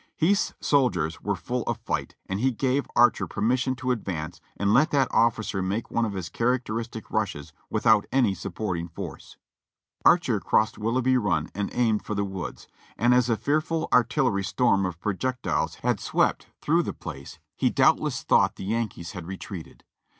[0.19, 4.73] Heth's soldiers were full of fight, and he gave Archer permis sion to advance and
[4.73, 9.37] let that officer make one of his character istic rushes without any supporting force.
[10.03, 12.67] Archer crossed Willoughby Run and aimed for the woods,
[12.97, 17.39] and as a fearful artillery storm of projectiles had swept through the GETTYSBURG 389 place
[17.55, 19.83] he doubtless thought the Yankees had retreated.